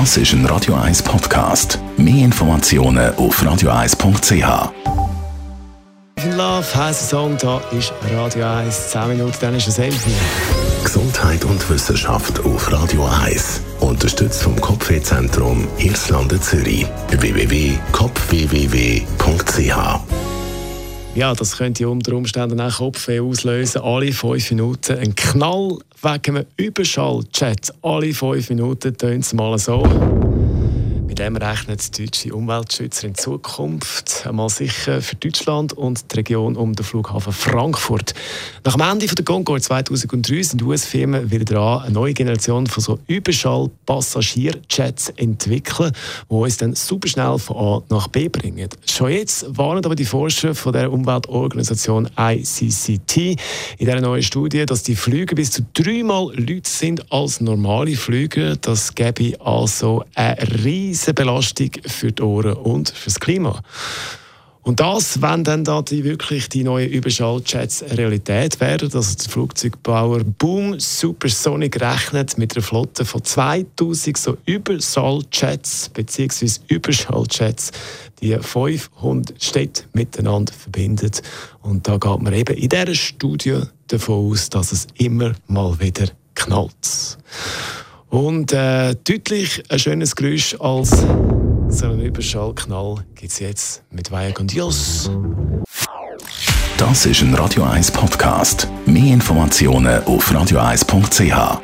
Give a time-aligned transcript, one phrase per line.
[0.00, 1.78] Das ist ein Radio 1 Podcast.
[1.96, 4.70] Mehr Informationen auf radio1.ch.
[6.16, 8.90] In Love heisst Song, da ist Radio 1.
[8.90, 9.96] 10 Minuten, dann ist es 11
[10.82, 13.60] Gesundheit und Wissenschaft auf Radio 1.
[13.78, 16.86] Unterstützt vom Kopfwehzentrum Irlande Zürich.
[17.10, 17.76] www.kopfwww.ch
[21.14, 23.82] ja, das könnte unter Umständen auch Kopfweh auslösen.
[23.82, 27.72] Alle fünf Minuten ein Knall wegen einem Überschall-Chat.
[27.82, 29.84] Alle fünf Minuten tönt es mal so.
[31.14, 36.56] Mit dem rechnet die deutsche Umweltschützer in Zukunft einmal sicher für Deutschland und die Region
[36.56, 38.14] um den Flughafen Frankfurt.
[38.64, 42.98] Nach dem Ende der Concorde 2003 sind US-Firmen wieder dran, eine neue Generation von so
[43.06, 45.92] überschall passagier jets entwickeln,
[46.28, 48.68] die uns dann super schnell von A nach B bringen.
[48.84, 53.36] Schon jetzt warnen aber die Forscher von der Umweltorganisation ICCT in
[53.86, 58.56] dieser neuen Studie, dass die Flüge bis zu dreimal Leute sind als normale Flüge.
[58.60, 63.60] Das gäbe also eine riesige Hitzebelastung für die Ohren und fürs Klima.
[64.62, 70.24] Und das, wenn dann da die, wirklich die neuen Überschalljets Realität werden, also der Flugzeugbauer
[70.24, 76.50] Boom Supersonic rechnet mit einer Flotte von 2000 so Überschallchats bzw.
[76.68, 77.72] Überschallchats,
[78.22, 81.20] die 500 Städte miteinander verbindet.
[81.60, 86.06] Und da geht man eben in dieser Studie davon aus, dass es immer mal wieder
[86.34, 87.18] knallt.
[88.14, 90.90] Und äh, deutlich ein schönes Geräusch als
[91.68, 95.10] so ein Überschallknall gibt es jetzt mit Vaya und Dios.
[96.78, 98.68] Das ist ein Radio 1 Podcast.
[98.86, 101.60] Mehr Informationen auf radio1.ch.